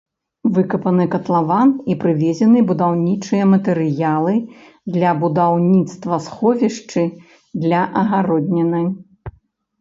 [0.53, 4.33] Выкапаны катлаван і прывезены будаўнічыя матэрыялы
[4.95, 7.03] для будаўніцтва сховішчы
[7.67, 8.83] для агародніны.